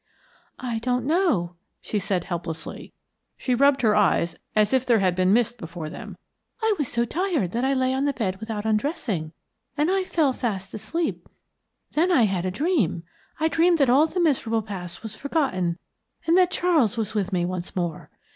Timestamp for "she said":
1.79-2.23